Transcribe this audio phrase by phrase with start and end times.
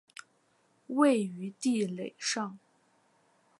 [0.87, 2.57] 位于地垒上。